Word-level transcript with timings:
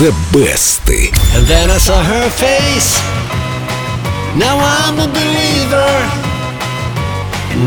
The 0.00 0.16
Best. 0.32 0.88
And 1.36 1.44
then 1.44 1.70
I 1.70 1.76
saw 1.76 2.02
her 2.02 2.30
face. 2.30 2.96
Now 4.34 4.56
I'm 4.56 4.96
a 4.96 5.06
believer. 5.12 5.92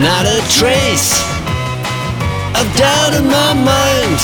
Not 0.01 0.25
a 0.25 0.41
trace 0.49 1.13
of 2.57 2.65
doubt 2.75 3.13
in 3.13 3.27
my 3.29 3.53
mind. 3.53 4.19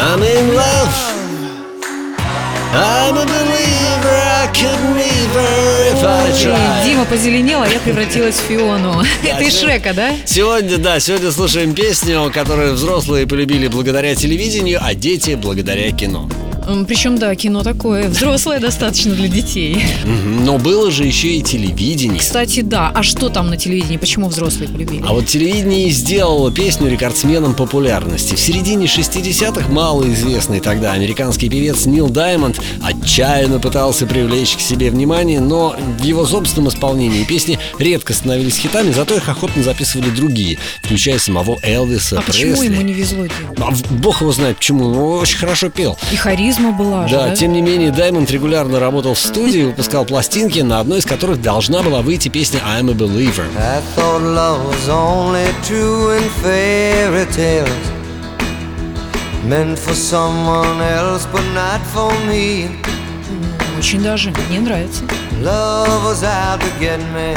I'm 0.00 0.22
in 0.22 0.54
love. 0.56 1.18
I'm 2.72 3.16
a 3.18 3.26
believer. 3.26 4.18
I 4.40 4.50
couldn't 4.56 4.94
leave 4.96 5.32
her 5.36 5.92
if 5.92 6.02
I 6.02 6.32
tried. 6.32 6.84
Дима 6.84 7.04
позеленела, 7.04 7.64
а 7.66 7.68
я 7.68 7.78
превратилась 7.78 8.36
в 8.36 8.42
Фиону. 8.48 9.02
Это 9.22 9.42
из 9.42 9.60
Шрека, 9.60 9.92
да? 9.92 10.16
Сегодня, 10.24 10.78
да, 10.78 10.98
сегодня 10.98 11.30
слушаем 11.30 11.74
песню, 11.74 12.30
которую 12.32 12.72
взрослые 12.72 13.26
полюбили 13.26 13.68
благодаря 13.68 14.14
телевидению, 14.14 14.80
а 14.82 14.94
дети 14.94 15.34
благодаря 15.34 15.92
кино. 15.92 16.26
Причем, 16.86 17.18
да, 17.18 17.34
кино 17.34 17.62
такое, 17.62 18.08
взрослое 18.08 18.60
достаточно 18.60 19.14
для 19.14 19.28
детей. 19.28 19.82
Но 20.04 20.58
было 20.58 20.90
же 20.90 21.04
еще 21.04 21.28
и 21.28 21.42
телевидение. 21.42 22.18
Кстати, 22.18 22.60
да, 22.60 22.90
а 22.94 23.02
что 23.02 23.28
там 23.30 23.48
на 23.48 23.56
телевидении, 23.56 23.96
почему 23.96 24.28
взрослые 24.28 24.68
полюбили? 24.68 25.02
А 25.06 25.12
вот 25.12 25.26
телевидение 25.26 25.88
сделало 25.90 26.52
песню 26.52 26.90
рекордсменом 26.90 27.54
популярности. 27.54 28.34
В 28.34 28.40
середине 28.40 28.86
60-х 28.86 29.68
малоизвестный 29.70 30.60
тогда 30.60 30.92
американский 30.92 31.48
певец 31.48 31.86
Нил 31.86 32.08
Даймонд 32.08 32.60
отчаянно 32.82 33.58
пытался 33.60 34.06
привлечь 34.06 34.56
к 34.56 34.60
себе 34.60 34.90
внимание, 34.90 35.40
но 35.40 35.74
в 35.98 36.02
его 36.02 36.26
собственном 36.26 36.68
исполнении 36.68 37.24
песни 37.24 37.58
редко 37.78 38.12
становились 38.12 38.56
хитами, 38.58 38.90
зато 38.92 39.14
их 39.16 39.28
охотно 39.28 39.62
записывали 39.62 40.10
другие, 40.10 40.58
включая 40.82 41.18
самого 41.18 41.58
Элвиса 41.62 42.18
А 42.18 42.22
почему 42.22 42.52
Пресли. 42.52 42.72
ему 42.74 42.82
не 42.82 42.92
везло? 42.92 43.24
А 43.58 43.72
бог 43.90 44.20
его 44.20 44.32
знает 44.32 44.58
почему, 44.58 44.86
он 44.86 44.96
очень 45.20 45.38
хорошо 45.38 45.70
пел. 45.70 45.96
И 46.12 46.16
харизма 46.16 46.57
была 46.72 47.06
же, 47.08 47.14
Да, 47.16 47.26
да? 47.28 47.36
тем 47.36 47.52
не 47.52 47.62
менее, 47.62 47.90
Даймонд 47.90 48.30
регулярно 48.30 48.78
работал 48.80 49.14
в 49.14 49.18
студии, 49.18 49.62
выпускал 49.64 50.04
пластинки, 50.04 50.60
на 50.60 50.80
одной 50.80 50.98
из 50.98 51.04
которых 51.06 51.40
должна 51.40 51.82
была 51.82 52.02
выйти 52.02 52.28
песня 52.28 52.60
I'm 52.60 52.90
a 52.90 52.94
Believer. 52.94 53.44
I 53.58 53.80
thought 53.96 54.20
love 54.22 54.64
was 54.66 54.88
only 54.88 55.46
true 55.64 56.16
in 56.16 56.24
fairy 56.42 57.26
tales. 57.34 57.68
Meant 59.44 59.78
for 59.78 59.94
someone 59.94 60.80
else, 60.82 61.26
but 61.32 61.42
not 61.54 61.80
for 61.94 62.12
me. 62.28 62.68
Очень 63.78 64.02
даже, 64.02 64.32
мне 64.50 64.60
нравится. 64.60 65.04
Love 65.40 66.04
was 66.04 66.22
out 66.24 66.60
to 66.60 66.66
get 66.80 66.98
me. 67.14 67.36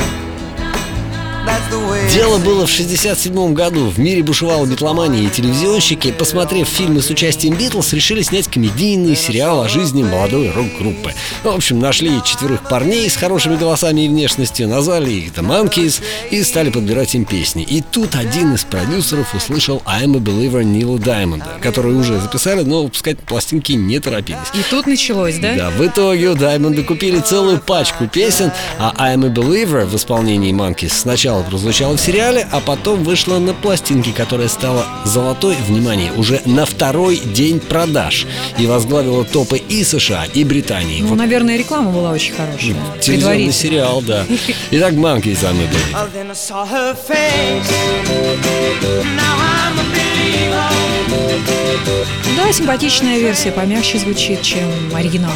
Дело 2.13 2.39
было 2.39 2.65
в 2.65 2.69
67 2.69 3.53
году. 3.53 3.87
В 3.89 3.97
мире 3.97 4.21
бушевала 4.21 4.65
битломания, 4.65 5.23
и 5.23 5.29
телевизионщики, 5.29 6.11
посмотрев 6.11 6.67
фильмы 6.67 7.01
с 7.01 7.09
участием 7.09 7.55
Битлз, 7.55 7.93
решили 7.93 8.21
снять 8.21 8.49
комедийный 8.49 9.15
сериал 9.15 9.61
о 9.61 9.69
жизни 9.69 10.03
молодой 10.03 10.51
рок-группы. 10.51 11.13
Ну, 11.43 11.53
В 11.53 11.55
общем, 11.55 11.79
нашли 11.79 12.21
четверых 12.23 12.67
парней 12.67 13.09
с 13.09 13.15
хорошими 13.15 13.55
голосами 13.55 14.01
и 14.01 14.09
внешностью, 14.09 14.67
назвали 14.67 15.09
их 15.09 15.33
The 15.33 15.41
Monkeys 15.41 16.01
и 16.31 16.43
стали 16.43 16.69
подбирать 16.69 17.15
им 17.15 17.23
песни. 17.23 17.63
И 17.63 17.81
тут 17.81 18.15
один 18.15 18.55
из 18.55 18.65
продюсеров 18.65 19.33
услышал 19.33 19.81
I'm 19.85 20.17
a 20.17 20.19
Believer 20.19 20.63
Нила 20.63 20.99
Даймонда, 20.99 21.47
который 21.61 21.95
уже 21.95 22.19
записали, 22.19 22.63
но 22.63 22.83
выпускать 22.83 23.19
пластинки 23.19 23.71
не 23.71 23.99
торопились. 23.99 24.39
И 24.53 24.61
тут 24.69 24.85
началось, 24.85 25.37
да? 25.37 25.55
Да, 25.55 25.69
в 25.69 25.87
итоге 25.87 26.29
у 26.29 26.35
Даймонда 26.35 26.83
купили 26.83 27.19
целую 27.19 27.61
пачку 27.61 28.07
песен, 28.07 28.51
а 28.77 28.93
I'm 28.99 29.25
a 29.25 29.29
Believer 29.29 29.85
в 29.85 29.95
исполнении 29.95 30.53
Monkeys 30.53 30.89
сначала 30.89 31.30
прозвучала 31.39 31.95
в 31.95 32.01
сериале, 32.01 32.47
а 32.51 32.59
потом 32.59 33.03
вышла 33.03 33.39
на 33.39 33.53
пластинке, 33.53 34.11
которая 34.11 34.49
стала 34.49 34.85
золотой, 35.05 35.55
внимание, 35.67 36.11
уже 36.11 36.41
на 36.45 36.65
второй 36.65 37.17
день 37.17 37.59
продаж 37.59 38.27
и 38.57 38.67
возглавила 38.67 39.23
топы 39.23 39.57
и 39.57 39.83
США, 39.83 40.25
и 40.33 40.43
Британии. 40.43 41.01
Ну, 41.01 41.07
Вот 41.07 41.17
наверное, 41.17 41.57
реклама 41.57 41.91
была 41.91 42.11
очень 42.11 42.33
хорошая. 42.33 42.59
телевизионный 42.59 43.01
Предварительно. 43.05 43.53
сериал, 43.53 44.01
да. 44.01 44.25
Итак, 44.71 44.93
a 44.93 44.97
believer. 44.97 45.77
Да, 52.37 52.51
симпатичная 52.51 53.19
версия, 53.19 53.51
помягче 53.51 53.99
звучит, 53.99 54.41
чем 54.41 54.67
оригинал. 54.93 55.31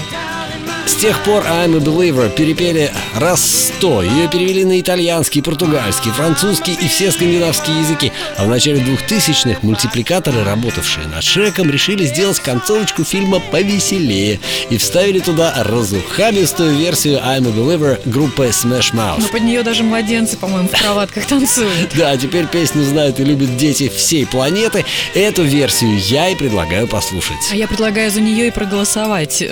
С 0.96 0.98
тех 0.98 1.22
пор 1.26 1.44
I'm 1.44 1.76
a 1.76 1.80
Believer 1.80 2.34
перепели 2.34 2.90
раз 3.16 3.68
сто. 3.68 4.02
Ее 4.02 4.30
перевели 4.30 4.64
на 4.64 4.80
итальянский, 4.80 5.44
португальский, 5.44 6.10
французский 6.12 6.72
и 6.72 6.88
все 6.88 7.12
скандинавские 7.12 7.82
языки. 7.82 8.14
А 8.38 8.46
в 8.46 8.48
начале 8.48 8.80
2000-х 8.80 9.60
мультипликаторы, 9.62 10.46
работавшие 10.46 11.06
над 11.08 11.22
Шреком, 11.22 11.70
решили 11.70 12.06
сделать 12.06 12.40
концовочку 12.40 13.04
фильма 13.04 13.42
повеселее 13.52 14.40
и 14.70 14.78
вставили 14.78 15.20
туда 15.20 15.54
разухабистую 15.66 16.78
версию 16.78 17.18
I'm 17.20 17.46
a 17.46 17.52
Believer 17.52 18.00
группы 18.06 18.46
Smash 18.46 18.92
Но 18.94 19.18
Mouth. 19.18 19.32
под 19.34 19.42
нее 19.42 19.64
даже 19.64 19.84
младенцы, 19.84 20.38
по-моему, 20.38 20.70
в 20.70 20.72
кроватках 20.82 21.26
танцуют. 21.26 21.92
Да, 21.96 22.16
теперь 22.16 22.48
песню 22.48 22.84
знают 22.86 23.20
и 23.20 23.26
любят 23.26 23.58
дети 23.58 23.92
всей 23.94 24.26
планеты. 24.26 24.86
Эту 25.14 25.44
версию 25.44 26.00
я 26.00 26.30
и 26.30 26.36
предлагаю 26.36 26.88
послушать. 26.88 27.36
А 27.52 27.56
я 27.56 27.68
предлагаю 27.68 28.10
за 28.10 28.22
нее 28.22 28.48
и 28.48 28.52
проголосовать. 28.52 29.44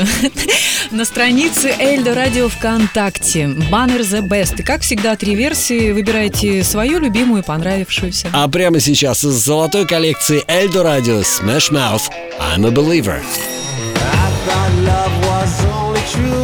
На 0.92 1.04
странице 1.06 1.33
Эльдо 1.34 2.14
Радио 2.14 2.48
ВКонтакте. 2.48 3.48
Баннер 3.72 4.02
The 4.02 4.22
Best. 4.22 4.60
И 4.60 4.64
как 4.64 4.82
всегда, 4.82 5.16
три 5.16 5.34
версии. 5.34 5.92
Выбирайте 5.92 6.64
свою 6.64 7.00
любимую 7.00 7.44
понравившуюся. 7.44 8.28
А 8.34 8.48
прямо 8.48 8.80
сейчас 8.80 9.24
из 9.24 9.34
золотой 9.34 9.88
коллекции 9.88 10.44
Эльдо 10.48 10.84
Радио 10.84 11.22
Smash 11.22 11.72
Mouth 11.72 12.04
I'm 12.40 12.68
a 12.68 12.72
Believer. 12.72 13.20
I 13.20 14.32
thought 14.46 14.74
love 14.86 15.14
was 15.26 15.66
only 15.66 16.02
true 16.12 16.43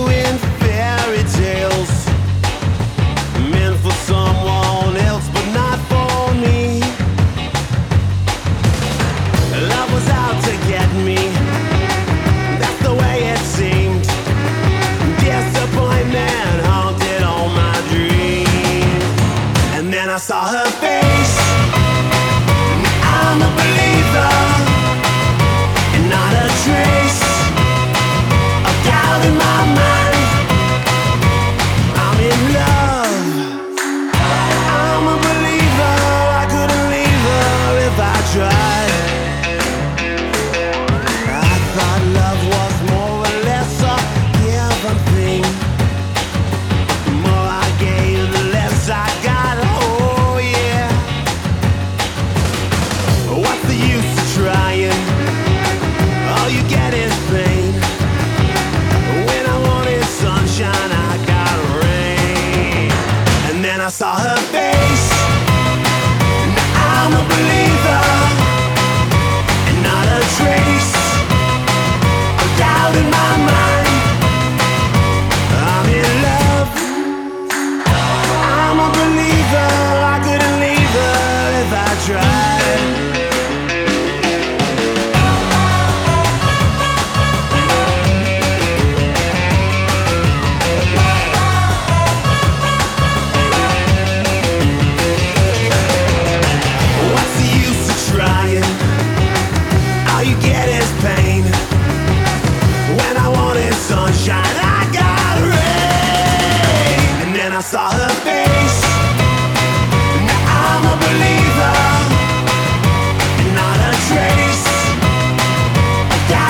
saw 20.20 20.46
her 20.52 20.79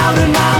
out 0.09 0.17
of 0.17 0.29
my 0.29 0.58